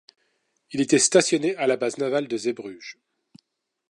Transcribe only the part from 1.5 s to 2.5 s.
à la base navale de